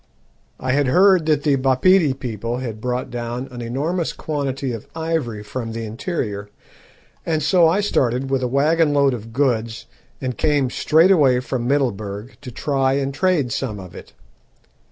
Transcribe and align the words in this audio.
I 0.59 0.71
had 0.71 0.87
heard 0.87 1.27
that 1.27 1.43
the 1.43 1.57
Bapedi 1.57 2.15
people 2.15 2.57
had 2.57 2.81
brought 2.81 3.11
down 3.11 3.47
an 3.51 3.61
enormous 3.61 4.13
quantity 4.13 4.71
of 4.71 4.87
ivory 4.95 5.43
from 5.43 5.73
the 5.73 5.85
interior, 5.85 6.49
and 7.23 7.43
so 7.43 7.67
I 7.67 7.81
started 7.81 8.31
with 8.31 8.41
a 8.41 8.47
waggon 8.47 8.95
load 8.95 9.13
of 9.13 9.31
goods, 9.31 9.85
and 10.19 10.35
came 10.35 10.71
straight 10.71 11.11
away 11.11 11.39
from 11.39 11.67
Middelburg 11.67 12.37
to 12.41 12.49
try 12.49 12.93
and 12.93 13.13
trade 13.13 13.51
some 13.51 13.79
of 13.79 13.93
it. 13.95 14.13